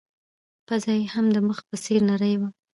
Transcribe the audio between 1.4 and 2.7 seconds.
مخ په څېر نرۍ وه.